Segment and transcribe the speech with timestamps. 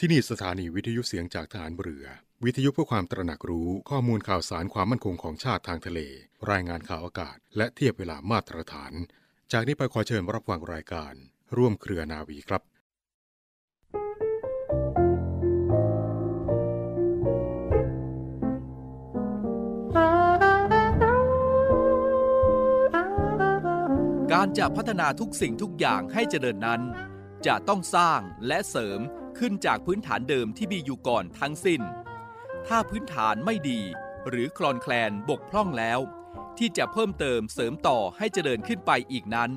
[0.00, 2.06] ที่นี่สถานีวิทยุเสียงจากฐานเรือ
[2.44, 6.00] วิทยุเพื่อความตระหนักรู้ข้อมูลข่าวสารความมั่นคงของชาติทางทะเล
[6.50, 8.92] รายงานข่าวอากาศ และเทียบเวลามาตรฐาน
[9.52, 11.12] จากนี้ไปขอเชิญรับฟังรายการ
[11.56, 12.62] ร่วมเครือนาวีครับ
[24.32, 26.82] การจะพัฒนาทุกสิ่งทุกอย่างให้เจริญนั้น
[27.46, 29.00] จะต้องสร้างและเสริม
[29.38, 31.80] ขึ้นจากพื้นฐานเดิมที่มีอยู่ก่อนทั้งสิ้น
[32.66, 33.80] ถ้าพื้นฐานไม่ดี
[34.28, 36.00] หรือคลอนแคลนบกพร่องแล้ว
[36.58, 39.50] ที่จะเพิ่มเติมเสริมต่อให้เจริญขึ้นไปอีกนั้น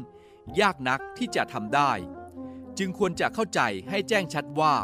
[0.59, 1.91] ยากนักที่จะทำได้
[2.77, 4.75] จึงควรจะเข้าใจให้แจ้งชัดว่า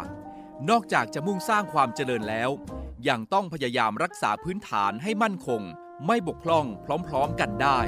[0.70, 2.50] นอกจากจะมุ่งสร้างความเจริญแล้ว
[3.09, 5.61] ยังต้องพยายามรักษาพื้นฐานให้มั่นคง
[6.08, 6.66] ไม่บกพร่อง
[7.08, 7.80] พร้อมๆกันได้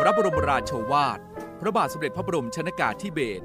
[0.00, 1.18] พระบรมราโชวาท
[1.60, 3.44] พระบาทสมเด็จพระบรมชนากาธิเบศร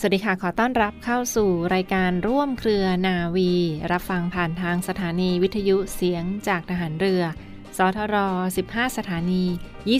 [0.00, 3.52] สวัสดีค่ะ ขอต้อนรับเข้าสู่รายการร่วมเครือนาวี
[3.92, 7.22] รับฟังผ่านทางสถานีวิทยุเสียงจากทหารเรือ
[7.76, 8.16] สทร
[8.56, 9.44] 15 สถานี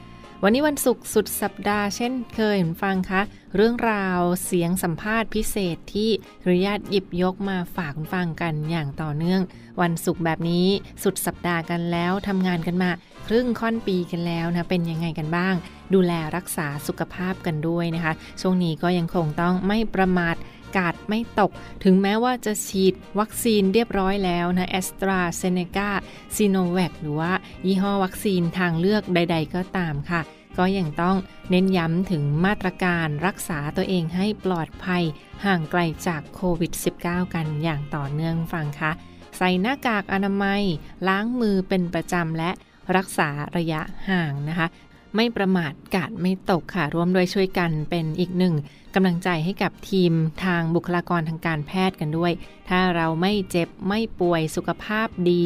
[0.43, 3.21] วันนี้วันศุกร์สุดสัปดาห์เช่นเคยคุณฟังคะ
[3.55, 6.09] เรื่องราวเสียงสัมภาษณ์พิเศษที่
[6.41, 9.41] อนุญาตหยิบยกมาฝากคุณฟังกันอย่างต่อเนื่อง
[9.81, 10.67] วันศุกร์แบบนี้
[11.03, 12.89] สุดสัปดาห์กันแล้วทำงานกันมา
[13.27, 15.55] ครึ่งค่อนปีกันแล้วนะเป็นยังไงกันบ้าง
[15.93, 20.35] ดูแลรักษาสุขภาพกันด้วยนะคะ ช่วงนี้ก็ยังคงต้องไม่ประมาท
[20.77, 21.51] กาดไม่ตก
[21.83, 25.89] ถึงแม้ว่าจะฉีดวัคซีนเรียบร้อยแล้วนะแอสตราเซเนกา
[26.35, 27.33] ซีโนแวคหรือว่า
[27.65, 30.21] ยี่ห้อวัคซีนทางเลือกใด ๆ ก็ตามค่ะ
[30.57, 31.17] ก็ยังต้อง
[31.49, 35.03] เน้นย้ำถึงมาตรการรักษาตัวเองให้ปลอดภัย
[35.45, 36.71] ห่างไกลจากโควิด
[37.03, 38.91] -19 กันอย่างต่อเนื่องฟังค่ะ
[39.37, 40.63] ใส่หน้ากากอนามัย
[41.07, 42.51] ล้างมือเป็นประจำและ
[42.95, 44.67] รักษาระยะห่างนะคะ
[45.15, 48.53] ไม่ประมาทกาดไม่ตกค่ะ ร่วมด้วยช่วยกันเป็นอีกหนึ่ง
[48.95, 52.31] กำลังใจให้กับทีมทางบุคลากรทางการแพทย์กันด้วย
[52.69, 55.43] ถ้าเราไม่เจ็บไม่ป่วยสุขภาพดี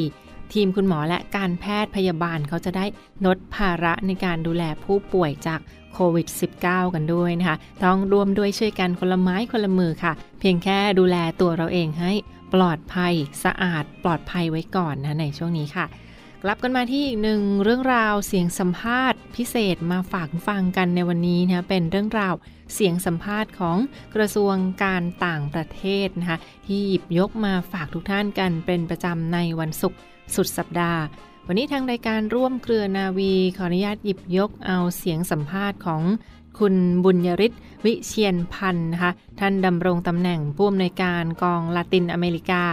[0.53, 2.85] ทีมคุณหมอและการแพทย์พยาบาลเขาจะได้
[3.25, 5.59] ลดภาระในการดูแลผู้ป่วยจาก
[5.93, 6.27] โควิด
[6.61, 12.13] -19 กันด้วยนะคะ ต้องร่วมด้วยช่วยกันคนละไม้คนละมือค่ะ เพียงแค่ดูแลตัวเราเองให้
[12.53, 13.13] ปลอดภัย
[13.43, 15.85] สะอาดปลอดภัยไว้ก่อนนะในช่วงนี้ค่ะ
[16.47, 22.33] กลับกันมาที่อีกหนึ่งเรื่องราวเสียงสัมภาษณ์ พิเศษมาฝากฟังกันในวันนี้นะเป็นเรื่องราว
[22.73, 23.77] เสียงสัมภาษณ์ของ
[24.15, 29.99] กระทรวงการต่างประเทศนะคะที่หยิบยกมาฝากทุกท่านกันเป็นประจำในวันศุกร์
[30.35, 31.01] สุดสัปดาห์
[31.47, 36.01] วันนี้ทางรายการร่วมเครือนาวี ขออนุญาตหยิบยกเอาเสียงสัมภาษณ์ของ
[36.59, 37.53] คุณบุญยริศ
[37.85, 42.63] วิเชียนพันธ์นะคะท่านดำรงตำแหน่งผู้อำนวยการกองลาตินอเมริกา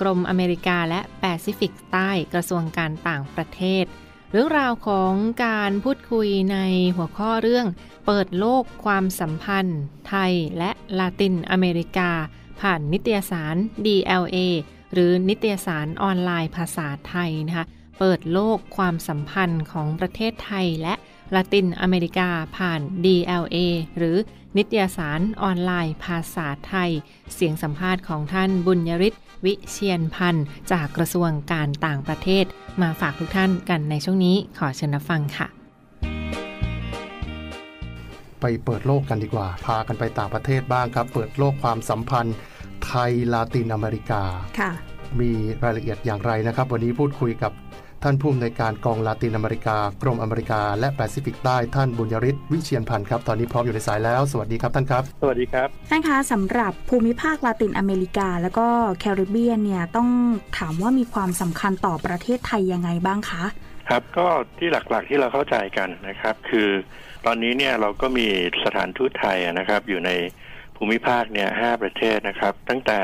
[0.00, 3.84] กรมอเมริกาและแปซิฟิกใต้กระทรวงการต่างประเทศ
[4.30, 5.12] เรื่องราวของ
[5.44, 6.58] การพูดคุยใน
[6.96, 7.66] หัวข้อเรื่อง
[8.06, 12.10] เปิดโลกความสัมพันธ์ ไทยและลาตินอเมริกา
[12.60, 13.56] ผ่านนิตยสาร
[13.86, 14.36] DLA
[14.92, 17.66] หรือนิตยสารออนไลน์ภาษาไทยนะคะ
[17.98, 20.94] เปิดโลกความสัมพันธ์ของประเทศไทยและ
[21.34, 23.56] ลาตินอเมริกาผ่าน DLA
[23.98, 24.16] หรือ
[24.56, 26.90] นิตยสารออนไลน์ภาษาไทย
[27.34, 29.14] เสียงสัมภาษณ์ของท่านบุญยริศ
[29.44, 32.44] วิเชียนพันธ์ จากกระทรวงการต่างประเทศ
[32.82, 35.48] มาฝากทุกท่านกันในช่วงนี้ขอเชิญรับฟังค่ะ
[38.40, 42.36] ไปเปิดโลกกันดีกว่า พากันไปต่างประเทศบ้างครับ เปิดโลกความสัมพันธ์
[42.86, 44.22] ไทยลาตินอเมริกา
[44.60, 44.70] ค่ะ
[45.20, 45.30] มี
[45.64, 47.52] รายละเอียดอย่างไรนะครับ วันนี้พูดคุยกับ
[48.06, 58.66] ท่านผู้อำนวยการกองลาตินอเมริกา กรมอเมริกาและแปซิฟิกใต้ท่านบุญยริศวิเชียนพันธ์ครับ ตอนนี้พร้อมอยู่ในสายแล้ว สวัสดีครับท่านครับ สวัสดีครับ ท่านคะสำหรับภูมิภาคลาตินอเมริกา แล้วก็
[59.00, 60.08] แคริบเบียนเนี่ยต้อง
[60.58, 63.44] ถามว่ามีความสำคัญต่อประเทศไทยยังไงบ้างคะ
[63.88, 64.26] ครับก็
[64.58, 66.68] ที่หลักๆที่เราเข้าใจกันนะครับ คือ
[67.26, 68.26] ตอนนี้เนี่ยเราก็มี
[68.64, 70.10] สถานทูตไทยนะครับ อยู่ใน
[70.76, 73.00] ภูมิภาคเนี่ยห้าประเทศนะครับ ตั้งแต่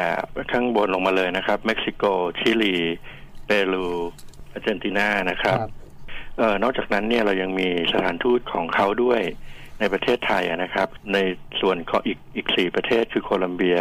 [0.52, 2.04] ข้างบนลงมาเลยนะครับ เม็กซิโก
[2.38, 2.76] ชิลี
[3.46, 4.29] เปรูอาร์
[4.62, 5.70] เจนตินานะครับครับ
[6.38, 9.20] เออนอกจากนั้นเนี่ยเรายังมีสถานทูตของเขาด้วย
[9.80, 11.18] ในประเทศไทยอะนะครับ ใน
[11.60, 13.78] ส่วนของอีกอีกสี่ประเทศคือโคลัมเบีย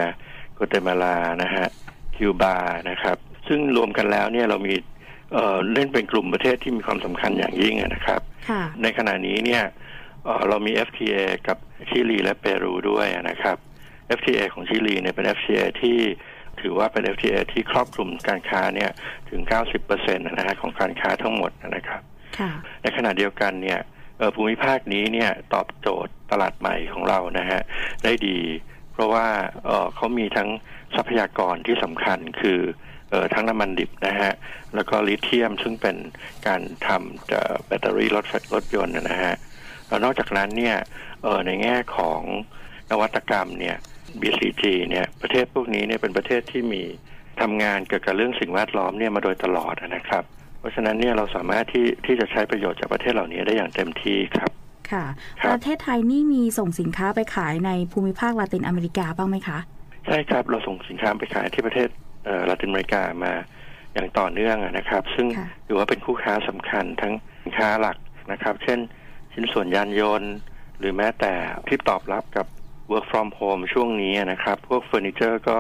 [0.55, 1.67] กัวเตมาลานะฮะ
[2.15, 2.55] คิวบา
[2.89, 3.17] นะครับ
[3.47, 4.73] ซึ่งรวมกันแล้วเนี่ยเรามี
[5.33, 9.63] เอ่อเล่นเป็นกลุ่มประเทศที่มีความสำคัญอย่างยิ่งอะนะครับ ค่ะ ในขณะนี้เนี่ย
[10.23, 11.17] เอ่อเรามี FTA
[11.47, 11.57] กับ
[11.89, 13.57] ชิลีและเปรูด้วยนะครับ
[14.17, 15.97] FTA ของชิลีเนี่ยเป็น FTA ที่
[16.61, 18.89] ถือว่าเป็น FTA ที่ครอบคลุมการค้าเนี่ย
[19.29, 19.41] ถึง
[19.79, 22.01] 90%นะฮะของการค้าทั้งหมดนะครับ
[22.39, 22.51] ค่ะ
[22.81, 23.79] ในขณะเดียวกันเนี่ย
[24.17, 27.59] เอ่อภูมิภาคนี้เนี่ยตอบโจทย์ตลาดใหม่ของเรานะฮะ
[28.03, 28.39] ได้ดี
[28.93, 29.27] เพราะว่า
[29.65, 30.49] เอ่อเขามีทั้ง
[30.95, 32.59] ทรัพยากรที่สำคัญคือ
[33.11, 34.31] เอ่อทั้งน้ำมันดิบนะฮะ
[34.75, 35.97] แล้วก็ลิเธียมซึ่งเป็น
[36.47, 39.35] การทำเอ่อแบตเตอรี่รถไฟรถยนต์นะฮะ
[39.87, 40.75] แล้วนอกจากนั้นเนี่ย
[41.23, 42.21] เอ่อในแง่ของ
[42.91, 43.77] นวัตกรรมเนี่ย
[44.21, 46.83] BCG เนี่ยประเทศพวกนี้เนี่ยเป็นประเทศที่มี
[47.41, 50.23] ทำงานเกี่ยวกับเรื่องสิ่งแวดล้อมเนี่ยมาโดยตลอดนะครับ
[50.59, 54.49] เพราะฉะนั้นเนี่ยเราสามารถที่ที่จะใช้ประโยชน์จากประเทศเหล่านี้ได้อย่างเต็มที่ครับ
[54.91, 55.05] ค่ะ
[55.41, 59.59] ครับประเทศไทยนี่มีส่งสินค้าไปขายในภูมิภาคลาตินอเมริกาบ้างไหมคะ
[60.05, 61.89] ใช่ครับ เราส่งสินค้าไปขายที่ประเทศ
[62.25, 63.33] เอ่อลาตินอเมริกามา
[63.93, 67.13] อย่างต่อเนื่องอะนะครับ ซึ่งค่ะถือว่าเป็นคู่ค้าสำคัญทั้ง
[67.43, 67.97] สินค้าหลัก
[68.31, 68.79] นะครับ เช่น
[69.33, 70.31] ชิ้นส่วนยานยนต์
[70.79, 71.33] หรือแม้แต่
[71.67, 72.45] ที่ตอบรับกับ
[72.91, 75.57] work from home ช่วงนี้นะครับ พวกเฟอร์นิเจอร์ก็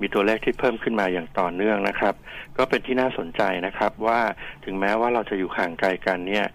[0.00, 2.14] มีตัวเลขที่เพิ่มขึ้นมาอย่างต่อเนื่องนะครับ
[2.56, 4.20] ก็เป็นที่น่าสนใจนะครับว่า
[4.64, 6.46] ถึงแม้ว่าเราจะอยู่ห่างไกลกันเนี่ย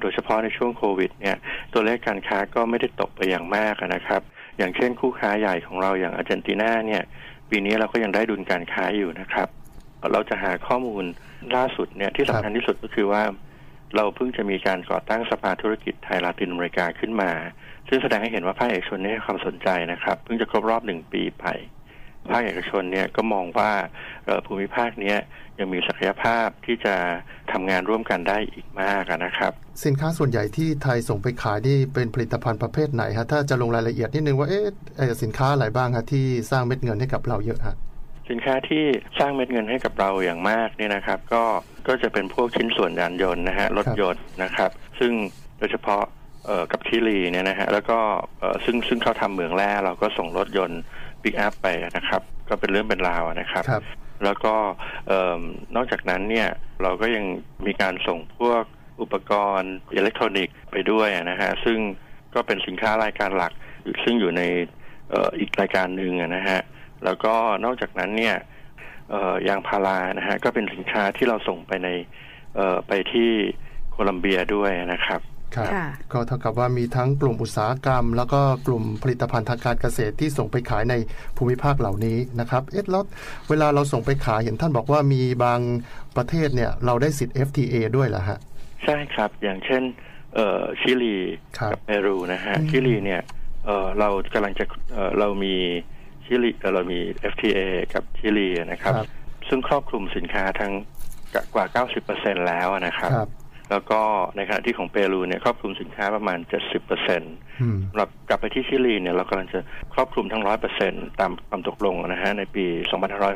[0.00, 1.36] โดยเฉพาะในช่วงโควิดเนี่ย
[1.72, 4.22] ตัวเลขการค้าก็ไม่ได้ตกไปอย่างมากนะครับ
[4.58, 7.02] อย่างเช่นคู่ค้าใหญ่ของเราอย่างอาร์เจนตินาเนี่ย
[7.50, 9.48] ปีนี้เราก็ยังได้ดุลการค้าอยู่นะครับ
[10.12, 11.04] เราจะหาข้อมูล
[11.56, 13.22] ล่าสุดเนี่ยที่สำคัญที่สุดก็คือว่า
[13.96, 17.30] เราเพิ่งจะมีการก่อตั้งสภาธุรกิจไทยลาตินอเมริกาขึ้นมา
[17.88, 21.46] ซึ่งแสดงให้เห็นว่าภาคเอกชนเนี่ยให้ความสนใจนะครับเพิ่งจะครบรอบหนึ่งปีไป
[22.30, 23.70] ภาคเอกชนเนี่ยก็มองว่า
[24.24, 25.18] เอ่อภูมิภาคเนี้ย
[25.58, 26.94] ยังมีศักยภาพที่จะ
[27.52, 29.52] ทำงานร่วมกันได้อีกมากอะนะครับ
[29.84, 34.66] สินค้าส่วนใหญ่ที่ไทยส่งไปขายนี่เป็นผลิตภัณฑ์ประเภทไหนฮะถ้าจะลงรายละเอียดนิดนึงว่าเอ๊ะ
[34.96, 37.76] เอ่อสินค้าอะไรบ้างฮะที่สร้างเม็ดเงินให้กับเราเยอะฮะ
[38.30, 38.84] สินค้าที่
[39.18, 41.44] สร้างเม็ดเงินให้กับเราอย่างมากเนี่ยนะครับ ก็
[41.88, 45.12] ก็จะเป็นพวกชิ้นส่วนยานยนต์นะฮะรถยนต์นะครับ ซึ่ง
[45.58, 46.15] โดยเฉพาะเอ่อ
[46.72, 47.98] กับชิลีเนี่ยนะฮะแล้วก็
[48.40, 50.80] เอ่อซึ่งซึ่งเขาทำเหมืองแร่เราก็ส่งรถยนต์
[51.22, 51.66] ปิกอัพไป
[51.96, 53.84] นะครับ ก็เป็นเรื่องเป็นราวนะครับครับ
[54.24, 54.54] แล้วก็
[55.06, 55.40] เอิ่ม
[55.76, 56.48] นอกจากนั้นเนี่ย
[56.82, 57.24] เราก็ยัง
[57.66, 58.62] มีการส่งพวก
[59.00, 61.78] อุปกรณ์อิเล็กทรอนิกส์ไปด้วยนะฮะซึ่ง
[62.34, 63.52] ก็เป็นสินค้ารายการหลัก
[64.04, 64.42] ซึ่งอยู่ใน
[65.10, 66.60] เอ่ออีกรายการหนึ่งอะนะฮะ
[67.04, 67.34] แล้วก็
[67.64, 68.36] นอกจากนั้นเนี่ย
[69.10, 71.88] เอ่อยางพารานะฮะก็เป็นสินค้าที่เราส่งไปใน
[72.56, 73.30] เอ่อไปที่
[73.90, 75.20] โคลัมเบียด้วยนะครับ
[75.56, 80.94] ครับค่ะก็เท่ากับว่ามีทั้งกลุ่มอุตสาหกรรม แล้วก็กลุ่มผลิตภัณฑ์ทางการเกษตรที่ส่งไปขายใน
[81.36, 83.04] ภูมิภาคเหล่านี้นะครับ เอ๊ะแล้ว
[83.48, 85.60] เวลาเราส่งไปขายเห็นท่านบอกว่ามีบาง
[86.16, 88.38] ประเทศเนี่ยเราได้สิทธิ์ FTA ด้วยเหรอฮะ
[88.84, 89.82] ใช่ครับ อย่างเช่น
[90.34, 91.16] เอ่อชิลี
[91.58, 93.20] ครับกับเปรูนะฮะอืมชิลีเนี่ย
[93.64, 95.54] เอ่อเรากำลังจะเอ่อเรามี
[96.24, 97.00] ชิลีเอ่อเรามี
[97.32, 97.58] FTA
[97.94, 99.06] กับชิลีนะครับครับ
[99.48, 100.72] ซึ่งครอบคลุมสินค้าทั้ง
[101.54, 101.66] กว่า
[102.06, 103.28] 90%แล้วนะครับครับ
[103.70, 104.00] แล้วก็
[104.36, 106.48] ในขณะที่ของเปรูเนี่ยครอบคลุมสินค้าประมาณ 70%
[107.08, 107.10] ส
[107.60, 109.60] อืมำหรับกลับไปที่ชิลีเนี่ยเรากำลังจะ
[109.94, 110.42] ครอบคลุมทั้ง
[110.80, 112.64] 100%ตามความตกลงนะฮะในปี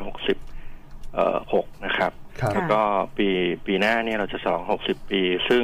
[0.01, 2.11] 2560เอ่อ6นะครับ
[2.41, 2.81] ครับ แล้วก็
[3.17, 3.27] ปี
[3.65, 5.63] ปีหน้าเนี่ยเราจะฉลอง60ปี ซึ่ง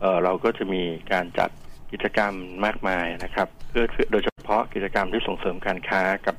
[0.00, 1.50] เอ่อเราก็จะมีการจัด
[1.92, 2.32] กิจกรรม
[2.64, 6.36] มากมายนะครับเพื่อเพื่อโดยเฉพาะกิจกรรมที่ส่งเสริมการค้ากับ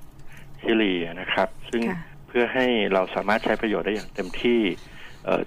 [0.62, 4.90] ชิลีนะครับ ซึ่งค่ะเพื่อให้เราสามารถใช้ประโยชน์ได้อย่างเต็มที่เอ่อ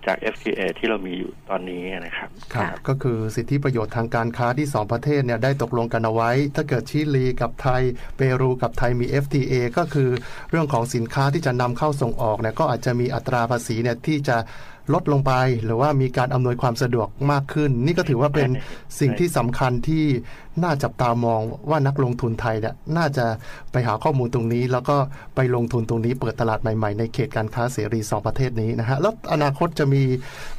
[0.06, 7.82] จาก FTA ที่เรามีอยู่ตอนนี้นะครับครับค่ะก็คือสิทธิประโยชน์ทางการค้าที่ 2 ประเทศเนี่ยได้ตกลงกันเอาไว้ ถ้าเกิดชิลีกับไทย
[8.16, 10.10] เปรูกับไทยมี FTA ก็คือ
[10.50, 14.36] เรื่องของสินค้าที่จะนำเข้าส่งออกเนี่ยก็อาจจะมีอัตราภาษีเนี่ยที่จะ
[14.92, 15.32] ลดลงไป
[15.64, 20.04] หรือว่ามีการอำนวยความสะดวกมากขึ้น นี่ก็ถือว่าเป็นใช่สิ่งที่สำคัญที่
[20.62, 23.26] น่าจับตามองว่านักลงทุนไทยเนี่ยน่าจะ
[23.72, 24.96] ไปหาข้อมูลตรงนี้ แล้วก็
[25.36, 30.02] ไปลงทุนตรงนี้เปิดตลาดใหม่ๆ ในเขตการค้าเสรีสองประเทศนี้นะฮะแล้วอนาคตจะมี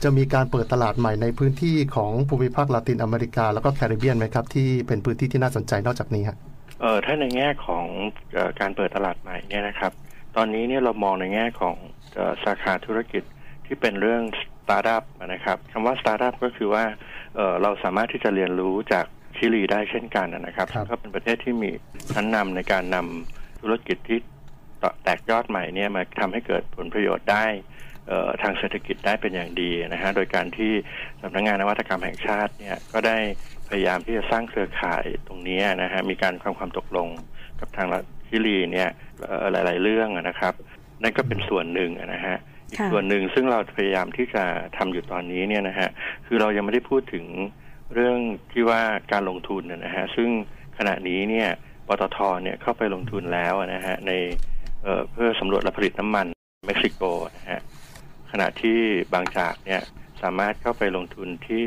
[0.03, 6.37] จะมีการเปิดตลาดใหม่ในพื้นที่ของภูมิภาคลาตินอเมริกา แล้วก็แคริบเบียนไหมครับที่เป็นพื้นที่ที่น่าสนใจนอกจากนี้ฮะ
[6.81, 7.85] เอ่อถ้าในแง่ของ
[8.33, 9.91] เออการเปิดตลาดใหม่เนี่ยนะครับ
[10.35, 11.75] ตอนนี้เนี่ยเรามองในแง่ของ
[12.15, 13.23] เออสาขาธุรกิจ
[13.65, 16.83] ที่เป็นเรื่องสตาร์ทอัพนะครับคำว่าสตาร์ทอัพก็คือว่า
[17.35, 19.05] เอ่อเราสามารถที่จะเรียนรู้จาก
[19.35, 21.71] ชิลีได้เช่นกันนะครับครับก็เป็นประเทศที่มี
[22.13, 24.19] ชั้นนำในการนำธุรกิจที่
[25.03, 27.45] แตกยอดใหม่เนี่ยมาทำให้เกิดผลประโยชน์ได้
[28.07, 30.71] เอ่อทางเศรษฐกิจได้เป็นอย่างดีนะฮะโดยการที่
[31.21, 33.17] สำนักงานนวัตกรรมแห่งชาติเนี่ยก็ได้
[33.69, 37.07] พยายามที่จะสร้างเครือข่ายตรงนี้นะฮะมีการทำความตกลง
[37.59, 38.89] กับทางรัฐชิลีเนี่ย
[39.25, 40.53] เอ่อหลาย ๆ เรื่องนะครับ
[41.01, 42.37] นั่นก็เป็นส่วนหนึ่งนะฮะ
[42.69, 44.43] อีกค่ะส่วนหนึ่งซึ่งเราพยายามที่จะ
[44.77, 45.89] ทำอยู่ตอนนี้เนี่ยนะฮะ
[46.25, 47.25] คือเรายังไม่ได้พูดถึง
[47.93, 48.17] เรื่อง
[48.51, 48.81] ที่ว่า
[49.11, 50.29] การลงทุนนะนะฮะซึ่ง
[50.77, 51.49] ขณะนี้เนี่ย
[51.87, 54.11] ปตทเนี่ยเข้าไปลงทุนแล้วนะฮะใน
[54.83, 56.27] เอ่อเพื่อสำรวจและผลิตน้ำมัน
[56.67, 57.01] เม็กซิโก
[57.37, 57.61] นะฮะ
[58.31, 58.79] ขณะที่
[59.13, 59.81] บางจากเนี่ย
[60.21, 61.63] สามารถเข้าไปลงทุนที่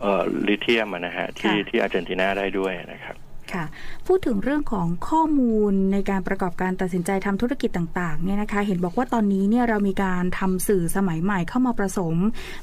[0.00, 3.16] เอ่อลิเทียมอะนะฮะที่ค่ะที่อาร์เจนตินาได้ด้วยนะครับ
[3.52, 3.64] ค่ะ
[4.06, 12.16] พูดถึงเรื่องของข้อมูลในการประกอบการตัดสินใจทำธุรกิจต่างๆเนี่ยนะคะ เห็นบอกว่าตอนนี้เนี่ยเรามีการทำสื่อสมัยใหม่เข้ามาผสม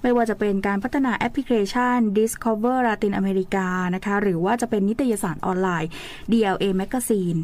[0.04, 5.90] ไม่ว่าจะเป็นการพัฒนาแอปพลิเคชัน Discover Latin America นะคะ หรือว่าจะเป็นนิตยสารออนไลน์
[6.32, 7.40] DLA Magazine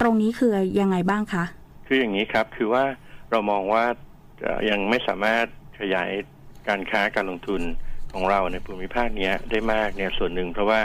[0.00, 1.44] ตรงนี้คือยังไงบ้างคะ
[1.86, 2.84] คืออย่างนี้ครับ คือว่า
[3.30, 3.84] เรามองว่า
[4.70, 5.46] ยังไม่สามารถ
[5.80, 6.10] ขยาย
[6.68, 7.62] การค้าการลงทุน
[8.12, 10.80] ของเราในภูมิภาคเนี้ยได้มากเนี่ยส่วนหนึ่งเพราะว่า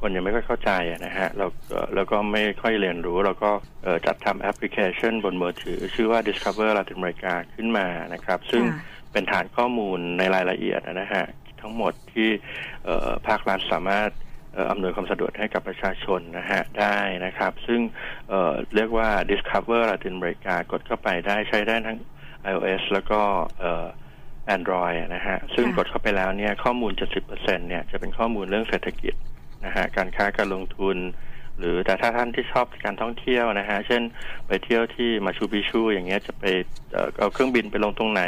[0.00, 3.50] คนยังไม่ค่อยเข้าใจอะนะฮะเราก็แล้วก็ไม่ค่อยเรียนรู้เราก็
[3.84, 11.24] เอ่อจัดทำแอปพลิเคชันบนมือถือ ชื่อว่า Discover Latin America ขึ้นมานะครับ ซึ่งค่ะเป็นฐานข้อมูลในรายละเอียดนะฮะ
[11.60, 12.28] ทั้งหมดที่
[12.84, 14.10] เอ่อภาครัฐสามารถ
[14.54, 17.80] เอ่ออำนวยความสะดวกให้กับประชาชนนะฮะได้นะครับ ซึ่ง
[18.28, 21.98] เอ่อเรียกว่า Discover Latin America กดเข้าไปได้ใช้ได้ทั้ง
[22.50, 23.20] iOS แล้วก็
[23.60, 23.86] เอ่อ
[24.56, 26.92] Android นะฮะซึ่งค่ะกดเข้าไปแล้วเนี่ยข้อมูล
[27.30, 29.14] 70%เนี่ยจะเป็นข้อมูลเรื่องเศรษฐกิจ
[29.64, 30.96] นะฮะการค้าการลงทุน
[31.58, 34.02] หรือแต่ถ้าท่านที่ชอบการท่องเที่ยวนะฮะเช่น
[34.46, 36.44] ไปเที่ยวที่มาชูปิชู อย่างเงี้ยจะไป
[36.92, 38.22] เอ่อเอาเครื่องบินไปลงตรงไหน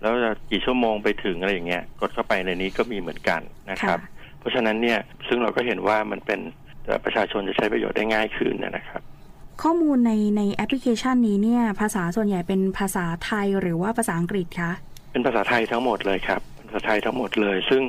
[0.00, 3.40] แล้วจะกี่ชั่วโมงไปถึงอะไรอย่างเงี้ยกดเข้าไปในนี้ก็มีเหมือนกัน
[3.70, 6.40] นะครับค่ะเพราะฉะนั้นเนี่ยซึ่งเราก็เห็นว่ามันเป็น
[6.84, 9.02] เอ่อประชาชนจะใช้ประโยชน์ได้ง่ายขึ้นนะครับ
[9.62, 14.72] ข้อมูลในในแอปพลิเคชันนี้เนี่ย ภาษาส่วนใหญ่เป็นภาษาไทยหรือว่าภาษาอังกฤษคะ
[15.12, 17.82] เป็นภาษาไทยทั้งหมดเลยครับเป็นภาษาไทยทั้งหมดเลย ซึ่ง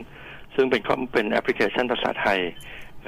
[0.55, 2.39] ซึ่งเป็นข้อเป็นแอปพลิเคชันภาษาไทย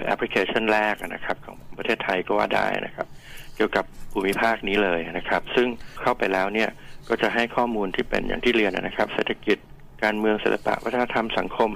[0.08, 3.08] แอปพลิเคชันแรกนะครับของประเทศไทยก็ว่าได้นะครับ
[3.56, 5.68] เกี่ยวกับภูมิภาคนี้เลยนะครับ ซึ่ง
[6.02, 6.70] เข้าไปแล้วเนี่ย
[7.10, 9.58] ก็จะให้ข้อมูลที่เป็นอย่างที่เรียนนะครับ เศรษฐกิจ
[10.04, 11.70] การเมืองศิลปะวัฒนธรรมสังคม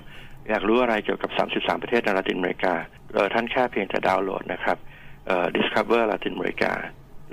[0.50, 2.74] อยากรู้อะไรเกี่ยวกับ 33 ประเทศในลาตินอเมริกา
[3.14, 4.78] เออท่านแค่เพียงแต่ดาวน์โหลดนะครับ
[5.28, 6.72] เอ่อ Discover Latin America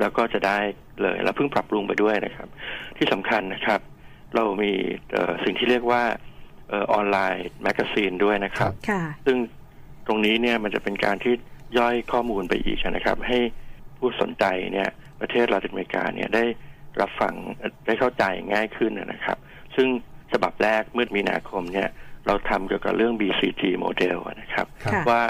[0.01, 0.59] แล้วก็จะได้
[1.03, 2.49] เลยแล้วเพิ่งปรับปรุงไปด้วยนะครับ
[2.97, 3.81] ที่สำคัญนะครับ
[4.35, 4.73] เรามี
[5.45, 6.03] สิ่งที่เรียกว่า
[6.93, 9.37] online magazine ด้วยนะครับค่ะซึ่ง
[10.07, 11.35] ตรงนี้เนี่ยมันจะเป็นการที่
[11.79, 13.39] ย่อยข้อมูลไปอีกนะครับ ให้
[13.99, 14.89] ผู้สนใจเนี่ย
[15.21, 16.45] ประเทศลาตินอเมริกาเนี่ยได้
[17.01, 19.39] รับฟังเอ่อได้เข้าใจง่ายขึ้นนะครับ
[19.77, 19.89] ซึ่ง
[20.33, 21.89] ฉบับแรกเมื่อมีนาคมเนี่ย
[22.27, 25.23] เราทำเกี่ยวกับเรื่อง BCG โมเดลนะครับครับค่ะว่า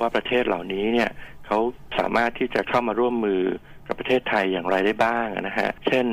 [0.00, 1.10] ว่าประเทศเหล่านี้เนี่ย
[1.46, 1.58] เขา
[1.98, 3.42] สามารถที่จะเข้ามาร่วมมือ
[3.86, 6.06] กับประเทศไทยอย่างไรได้บ้างนะฮะ เช่น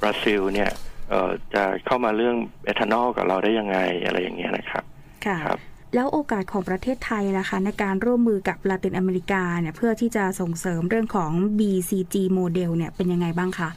[0.00, 0.70] บราซิลเนี่ย
[1.08, 4.84] เอ่อจะเข้ามาเรื่องเอทานอลกับเราได้ยังไงอะไรอย่างเงี้ยนะครับ
[5.26, 5.60] ค่ะครับ
[5.94, 13.68] แล้วโอกาสของประเทศไทยล่ะคะในการร่วมมือกับลาตินอเมริกาเนี่ยเพื่อที่จะส่งเสริมเรื่องของ BCG โมเดลเนี่ยเป็นยังไงบ้างคะ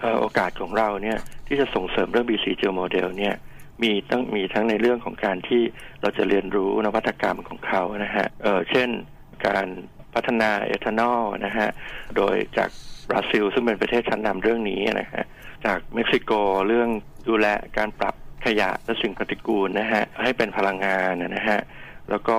[0.00, 3.34] เอ่อโอกาสของเราเนี่ยที่จะส่งเสริมเรื่อง BCG โมเดลเนี่ย
[3.82, 5.62] มีตั้งมีทั้งในเรื่องของการที่
[6.02, 8.88] เราจะเรียนรู้นวัตกรรมของเขานะฮะเออเช่น
[9.46, 9.66] การ
[10.14, 11.68] พัฒนาเอทานอลนะฮะ
[12.16, 12.70] โดยจาก
[13.08, 15.24] บราซิล ซึ่งเป็นประเทศชั้นนำเรื่องนี้นะฮะ
[15.64, 16.32] จากเม็กซิโก
[16.68, 16.88] เรื่อง
[17.28, 17.46] ดูแล
[17.76, 18.14] การปรับ
[18.46, 21.60] ขยะและสิ่งปฏิกูลนะฮะให้เป็นพลังงานนะฮะ
[22.10, 22.38] แล้วก็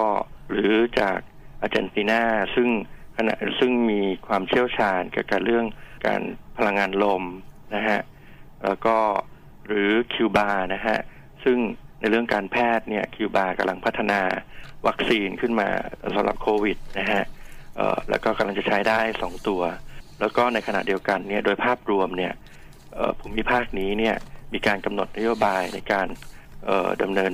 [0.52, 1.20] หรือจาก
[1.62, 2.22] อาร์เจนตินา
[2.56, 2.70] ซึ่ง
[3.18, 5.66] ขณะซึ่งมีความเชี่ยวชาญเกี่ยวกับเรื่อง
[6.08, 6.22] การ
[6.58, 7.24] พลังงานลม
[7.76, 8.00] นะฮะ
[8.64, 8.98] แล้วก็
[9.68, 10.98] หรือคิวบานะฮะ
[11.44, 11.58] ซึ่ง
[12.00, 14.22] ในเรื่องการแพทย์เนี่ยคิวบากำลังพัฒนา
[14.88, 15.70] วัคซีนขึ้นมา
[16.16, 17.24] สำหรับโควิดนะฮะ
[18.10, 19.62] แล้วก็กำลังจะใช้ได้สองตัว
[20.20, 22.34] แล้วก็ในขณะเดียวกันเนี่ยโดยภาพรวมเนี่ย
[23.20, 24.16] ภูมิภาคนี้เนี่ย
[24.54, 26.08] มีการกำหนดนโยบายในการ
[26.66, 27.34] เอ่อดำเนิน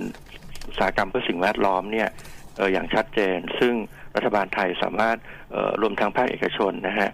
[0.68, 2.10] อุตสาหกรรมเพื่อสิ่งแวดล้อมเนี่ย
[2.74, 3.74] อย่างชัดเจน ซึ่ง
[4.16, 5.18] รัฐบาลไทยสามารถ
[5.82, 7.10] รวมทั้งภาคเอกชนนะฮะ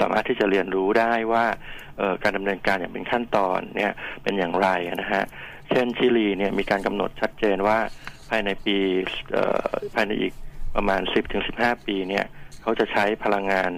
[0.00, 1.44] สามารถที่จะเรียนรู้ได้ว่า
[2.22, 3.92] การดำเนินการอย่างเป็นขั้นตอนเนี่ย
[4.22, 4.68] เป็นอย่างไร
[5.02, 5.24] นะฮะ
[5.70, 7.78] เช่นชิลีเนี่ยมีการกำหนดชัดเจนว่า
[8.28, 8.76] ภายในปี
[9.94, 10.32] ภายในอีก
[10.76, 11.00] ประมาณ
[11.44, 12.24] 10-15 ปีเนี่ย
[12.62, 13.70] เขาจะใช้พลังงาน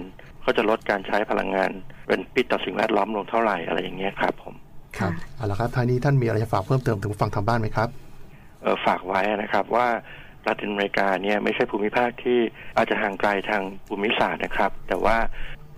[0.49, 1.71] เขาจะลดการใช้พลังงาน
[2.07, 4.53] เป็นพิษต่อสิ่งแวดล้อมลงเท่าไหร่อะไรอย่างเงี้ยครับผม
[4.97, 7.89] ครับเอาละครับท้ายนี้ท่านมีอะไรจะฝากเพิ่มเติมถึงผู้ฟังทางบ้านไหมครับ
[8.61, 9.87] เอ่อฝากไว้นะครับว่า
[10.45, 12.39] ลาตินอเมริกาเนี่ยไม่ใช่ภูมิภาคที่
[12.77, 15.17] อาจจะห่างไกลทางภูมิศาสตร์นะครับ แต่ว่า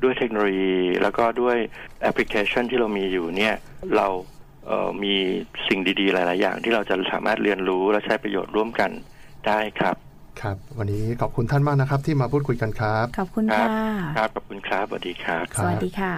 [0.03, 1.57] ด้วยเทคโนโลยีแล้วก็ด้วย
[2.01, 3.55] แอปพลิเคชันที่เรามีอยู่เนี่ย
[3.95, 4.07] เรา
[4.65, 5.15] เอ่อมี
[5.67, 8.91] สิ่งดีๆ หลาย ๆ อย่างที่เราจะสามารถเรียนรู้และใช้ประโยชน์ร่วมกัน
[9.47, 9.95] ได้ครับ
[10.41, 13.75] ครับ วันนี้ขอบคุณท่านมากนะครับ ที่มาพูดคุยกันครับ ขอบคุณครับ ค่ะ
[14.13, 16.13] บครับ ขอบคุณครับ สวัสดีครับครับ สวัสดีค่ะ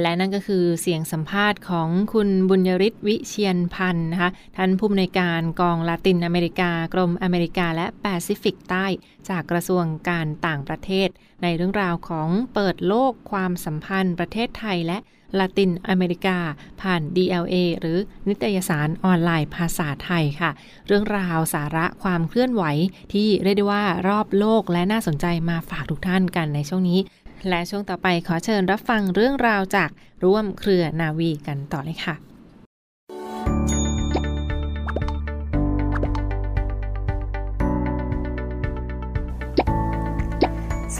[0.00, 8.86] และนั่นก็คือเสียงสัมภาษณ์ของคุณบุญยริศวิเชียนพันธ์นะคะ ท่านผู้อำนวยการกองลาตินอเมริกากรมอเมริกาและแปซิฟิกใต้
[9.28, 11.08] จากกระทรวงการต่างประเทศ
[11.42, 14.98] ในเรื่องราวของเปิดโลกความสัมพันธ์ประเทศไทยและ
[15.38, 16.38] ลาตินอเมริกา
[16.80, 20.50] ผ่าน DLA หรือนิตยสารออนไลน์ภาษาไทยค่ะ
[20.86, 22.64] เรื่องราวสาระความเคลื่อนไหว
[23.12, 27.00] ที่เรียกได้ว่ารอบโลกและน่าสนใจมาฝากทุกท่านกันในช่วงนี้
[27.48, 29.90] และช่วงต่อไปขอเชิญรับฟังเรื่องราวจาก
[30.24, 32.16] ร่วมเครือนาวีกันต่อเลยค่ะ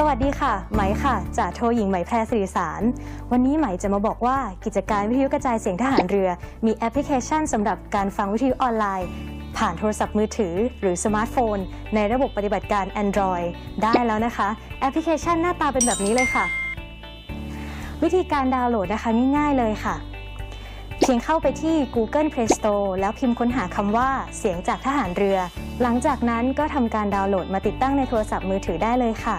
[0.01, 2.83] สวัสดีค่ะ ไหมค่ะจากโทหญิงไหมแพรสิริสาร
[3.31, 6.29] วันนี้ไหมจะมาบอกว่ากิจการวิทยุกระจายเสียงทหารเรือ
[6.67, 9.09] มีแอปพลิเคชันสำหรับการฟังวิทยุออนไลน์
[9.57, 11.59] ผ่านโทรศัพท์มือถือ หรือสมาร์ทโฟน
[11.95, 13.47] ในระบบปฏิบัติการ Android
[13.83, 14.49] ได้แล้วนะคะ
[14.81, 16.45] แอปพลิเคชันหน้าตาเป็นแบบนี้เลยค่ะ
[18.03, 19.97] วิธีการดาวน์โหลดนะคะง่ายๆเลยค่ะ
[21.01, 25.39] เพียงเข้าไปที่ Google Play Store แล้วพิมพ์ค้นหาคำว่าเสียงจากทหารเรือ
[25.83, 29.39] หลังจากนั้นก็ทำการดาวน์โหลดมาติดตั้งในโทรศัพท์มือถือได้เลยค่ะ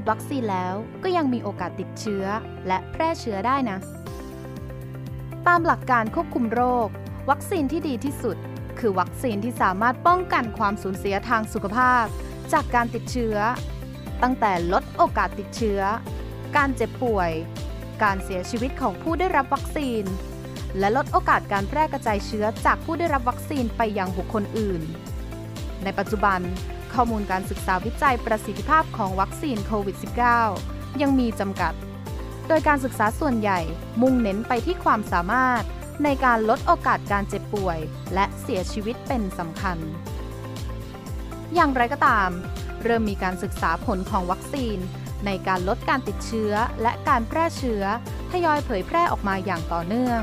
[0.00, 2.24] ดวัคซีนแล้วก็ยังมีโอกาสติดเชื้อ
[2.66, 3.78] และแพร่เชื้อได้นะ
[5.46, 6.88] ตามหลักการควบคุมโรค
[7.30, 8.36] วัคซีนที่ดีที่สุด
[8.78, 12.04] คือวัคซีนที่สามารถป้องกันความสูญเสียทางสุขภาพ
[12.52, 13.36] จากการติดเชื้อ
[14.22, 15.80] ตั้งแต่ลดโอกาสติดเชื้อ
[16.56, 17.30] การเจ็บป่วย
[18.02, 20.04] การเสียชีวิตของผู้ได้รับวัคซีน
[20.78, 24.82] และลดโอกาสการแพร่กระจายเชื้อจากผู้ได้รับวัคซีนไปยังบุคคลอื่น
[25.84, 26.40] ในปัจจุบัน
[27.02, 29.96] ข้อมูลการศึกษาวิจัยประสิทธิภาพของวัคซีนโควิด
[30.48, 31.74] -19 ยังมีจำกัด
[32.48, 33.60] โดยการศึกษาส่วนใหญ่
[34.02, 35.62] มุ่งเน้นไปที่ความสามารถ
[36.04, 37.78] ในการลดโอกาสการเจ็บป่วย
[38.14, 39.78] และเสียชีวิตเป็นสำคัญ
[41.54, 42.30] อย่างไรก็ตาม
[42.82, 44.78] เริ่มมีการศึกษาผลของวัคซีน
[45.26, 47.82] ในการลดการติดเชื้อและการแพร่เชื้อ
[48.30, 50.20] ทยอยเผยแพร่ออกมาอย่างต่อเนื่อง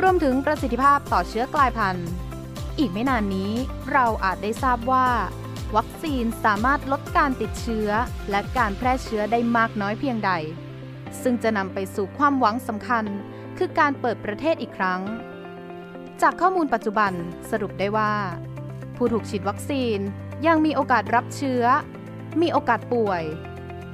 [0.00, 2.08] รวมถึงประสิทธิภาพต่อเชื้อกลายพันธุ์
[2.78, 3.52] อีกไม่นานนี้
[3.92, 5.08] เราอาจได้ทราบว่า
[5.76, 7.88] วัคซีนสามารถลดการติดเชื้อ
[8.30, 10.32] และการแพร่เชื้อได้มากน้อยเพียงใด
[11.22, 13.04] ซึ่งจะนำไปสู่ความหวังสำคัญ
[13.58, 15.00] คือการเปิดประเทศอีกครั้ง
[16.22, 17.12] จากข้อมูลปัจจุบัน
[17.50, 18.14] สรุปได้ว่า
[18.96, 19.98] ผู้ถูกฉีดวัคซีน
[20.46, 21.64] ยังมีโอกาสรับเชื้อ
[22.40, 23.22] มีโอกาสป่วย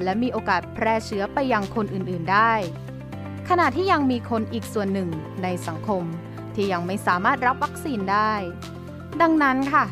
[0.02, 2.52] และมีโอกาสแพร่เชื้อไปยังคนอื่นๆได้
[3.48, 5.10] ขณะที่ยังมีคนอีกส่วนหนึ่ง
[5.42, 6.02] ในสังคม
[6.54, 8.32] ที่ยังไม่สามารถรับวัคซีนได้
[9.20, 9.84] ดังนั้นค่ะ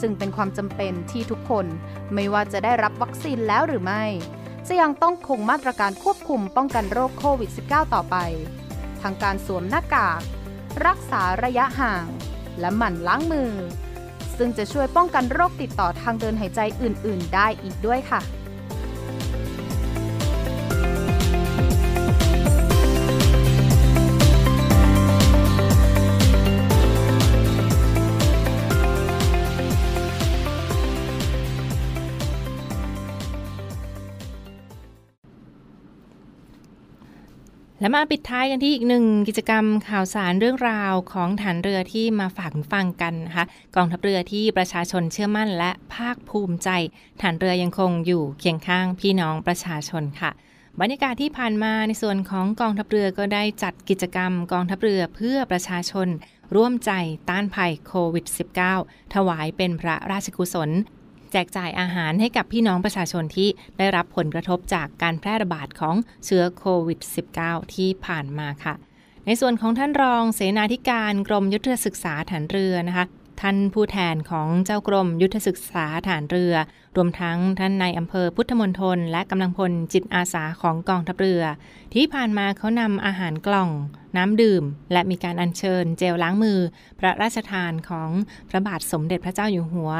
[0.00, 1.66] จึงเป็นความจำเป็นที่ทุกคน
[2.14, 4.04] ไม่ว่าจะได้รับวัคซีนแล้วหรือไม่
[4.66, 8.16] จะยังต้องคงมาตรการควบคุมป้องกันโรคโควิด -19 ต่อไป
[9.02, 10.22] ทางการสวมหน้ากาก
[10.86, 12.06] รักษาระยะห่าง
[12.60, 13.52] และหมั่นล้างมือ
[14.36, 18.20] ซึ่งจะช่วยป้องกันโรคติดต่อทางเดินหายใจอื่น ๆ ได้อีกด้วยค่ะ
[37.84, 43.44] และมาปิดท้ายกันที่อีกหนึ่งกิจกรรมข่าวสารเรื่องราวของฐานเรือที่มาฝากฟังกันนะคะ
[43.76, 46.68] กองทัพเรือที่ประชาชนเชื่อมั่นและภาคภูมิใจ
[47.22, 50.30] ฐานเรือยังคงอยู่เคียงข้างพี่น้องประชาชนค่ะ
[50.80, 56.08] บรรยากาศที่ผ่านมาในส่วนของกองทัพเรือก็ได้จัดกิจกรรมกองทัพเรือเพื่อประชาชน
[56.56, 56.90] ร่วมใจ
[57.30, 58.26] ต้านภัยโควิด
[58.70, 60.70] -19 ถวายเป็นพระราชกุศล
[61.34, 67.00] แจกจ่ายอาหารให้กับพี่น้องประชาชนที่ได้รับผลกระทบจากการแพร่ระบาดของเชื้อโควิด
[67.36, 68.74] -19 ที่ผ่านมาค่ะ
[69.26, 73.04] ในส่วนของท่านรองเสนาธิการกรมยุทธศึกษาฐานเรือนะคะ
[73.42, 76.54] ท่านผู้แทนของเจ้ากรมยุทธศึกษาฐานเรือ
[76.96, 81.42] รวมทั้งท่านในอำเภอพุทธมณฑลและกำลังพลจิตอาสาของกองทัพเรือ
[81.94, 83.70] ที่ผ่านมาเขานำอาหารกล่อง
[84.16, 86.58] น้ำดื่ม และมีการอัญเชิญเจลล้างมือ
[87.00, 88.10] พระราชทานของ
[88.48, 89.92] พระบาทสมเด็จพระเจ้าอยู่หัว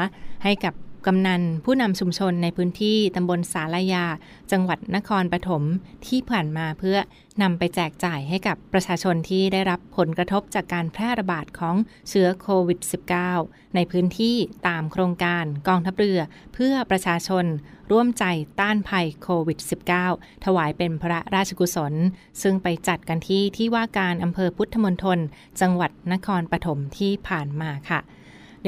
[0.43, 0.73] ให้กับ
[1.07, 4.05] กำนันผู้นำชุมชนในพื้นที่ตำบลสาลายา
[4.51, 5.63] จังหวัดนครปฐม
[6.07, 6.97] ที่ผ่านมาเพื่อ
[7.41, 11.75] นำไปแจกจ่ายให้กับประชาชนที่ได้รับผลกระทบจากการแพร่ระบาดของ
[12.09, 12.79] เชื้อโควิด
[13.27, 14.35] -19 ในพื้นที่
[14.67, 16.19] ตามโครงการกองทัพเรือ
[16.53, 17.45] เพื่อประชาชน
[17.91, 18.25] ร่วมใจ
[18.59, 19.59] ต้านภัยโควิด
[20.01, 21.93] -19 ถวายเป็นพระราชกุศล
[22.41, 25.19] ซึ่งไปจัดกันที่ที่ว่าการอำเภอพุทธมณฑล
[25.61, 28.01] จังหวัดนครปฐมที่ผ่านมาค่ะ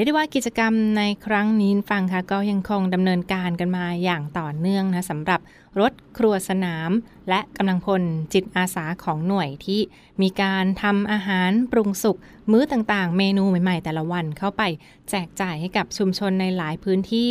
[0.00, 5.40] ียกได้ว่ากิจกรรมในครั้งนี้ฟังค่ะก็ยังคงดำเนินการกันมาอย่างต่อเนื่องนะสำหรับ
[5.80, 6.90] รถครัวสนาม
[7.28, 9.80] และกำลังพลจิตอาสาของหน่วยที่
[10.22, 12.16] มีการทำอาหารปรุงสุก
[12.50, 14.62] มื้อต่างๆ เมนูใหม่ๆ แต่ละวันเข้าไป
[15.10, 17.30] แจกจ่ายให้กับชุมชนในหลายพื้นที่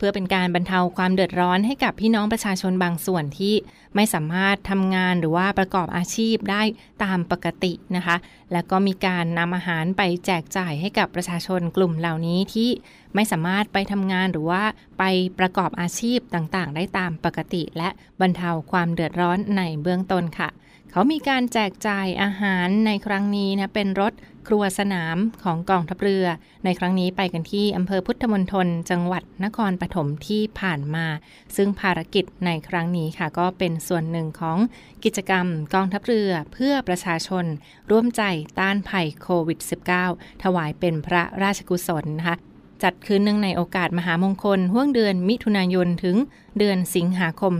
[0.00, 3.54] เพื่อเป็นการบรรเทาความเดือดร้อนให้กับพี่น้องประชาชนบางส่วนที่
[3.94, 6.62] ไม่สามารถทำงานหรือว่าประกอบอาชีพได้
[7.04, 8.16] ตามปกตินะคะ
[8.52, 12.70] และก็มีการนำอาหารไปแจกจ่ายให้กับประชาชนกลุ่มเหล่านี้ที่
[13.14, 14.62] ไม่สามารถไปทำงานหรือว่า
[14.98, 15.04] ไป
[15.38, 17.88] ประกอบอาชีพต่างๆ ได้ตามปกติ และ
[18.20, 20.50] บรรเทาความเดือดร้อนในเบื้องต้นค่ะ
[20.90, 24.12] เขามีการแจกจ่ายอาหารในครั้งนี้นะเป็นรถ
[24.50, 26.26] ครัวสนามของกองทัพเรือ
[26.64, 31.06] ในครั้งนี้ไปกันที่อำเภอพุทธมณฑลจังหวัดนครปฐมที่ผ่านมา
[31.56, 34.58] ซึ่งภารกิจในครั้งนี้ค่ะ ก็เป็นส่วนหนึ่งของ
[35.04, 37.44] กิจกรรมกองทัพเรือเพื่อประชาชน
[37.90, 38.22] ร่วมใจ
[38.60, 39.58] ต้านภัยโควิด
[40.02, 42.36] -19 ถวายเป็นพระราชกุศลนะคะ
[42.82, 46.16] จัดขึ้นเนื่องในโอกาสมหามงคลห่วงเดือนมิถุนายนถึง
[46.58, 47.54] เดือนสิงหาคม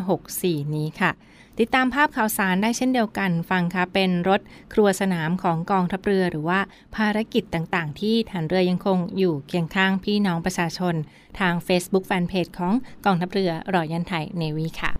[0.00, 1.12] 2564 นี้ค่ะ
[1.60, 4.40] ติดตามภาพข่าวสารได้เช่นเดียวกันฟังค่ะเป็นรถ
[4.72, 6.60] ครัวสนามของกองทัพเรือหรือว่า
[6.96, 10.94] ภารกิจต่างๆ ที่ฐานเรือยังคงอยู่เคียงข้างพี่น้องประชาชน
[11.38, 12.74] ทาง Facebook Fanpage ของ
[13.06, 14.92] กองทัพเรือรอยันไทยเนวีค่ะ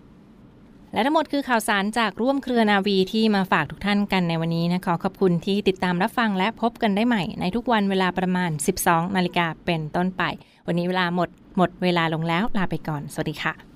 [0.93, 8.51] และทั้งหมดคือข่าวสารจากร่วมเครือนาวีที่มาฝากทุกท่านกันในวันนี้นะขอขอบคุณที่ติดตามรับฟังและพบกันได้ใหม่ ในทุกวันเวลาประมาณ
[8.83, 10.23] 12 นาฬิกาเป็นต้นไป
[10.67, 13.72] วันนี้เวลาหมดหมดเวลาลงแล้วลาไปก่อน สวัสดีค่ะ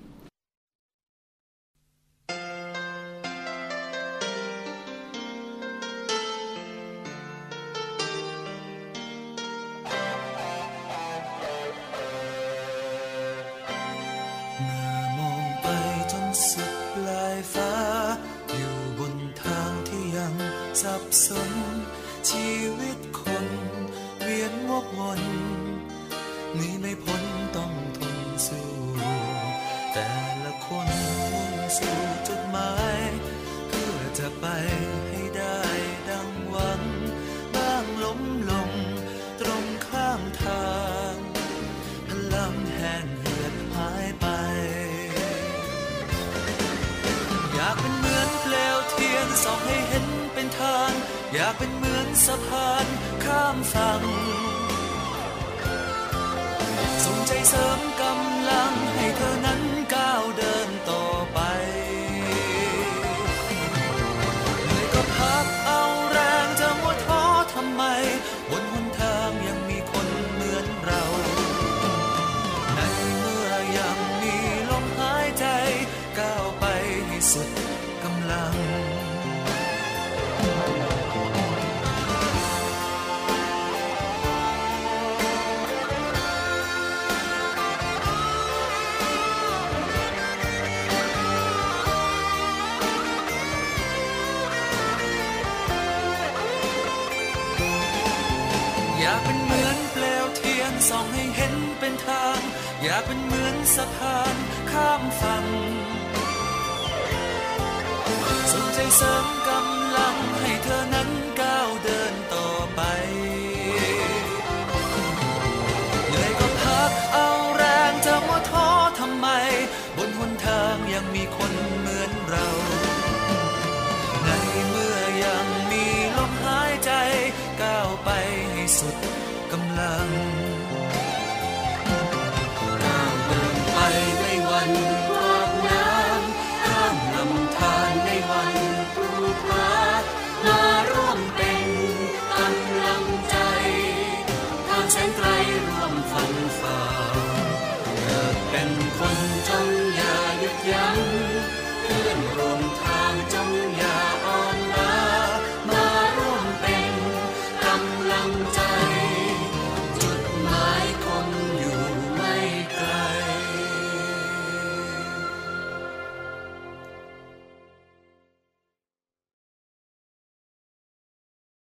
[52.25, 52.35] สะ